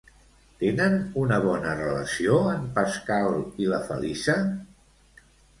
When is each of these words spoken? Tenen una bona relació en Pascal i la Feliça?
Tenen 0.61 0.95
una 1.23 1.37
bona 1.43 1.75
relació 1.81 2.39
en 2.53 2.65
Pascal 2.79 3.39
i 3.65 3.71
la 3.75 3.81
Feliça? 3.91 4.39